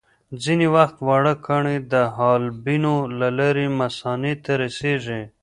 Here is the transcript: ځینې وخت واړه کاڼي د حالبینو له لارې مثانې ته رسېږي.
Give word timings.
ځینې 0.43 0.67
وخت 0.75 0.95
واړه 1.07 1.33
کاڼي 1.45 1.77
د 1.93 1.95
حالبینو 2.17 2.95
له 3.19 3.29
لارې 3.39 3.65
مثانې 3.81 4.33
ته 4.43 4.51
رسېږي. 4.63 5.21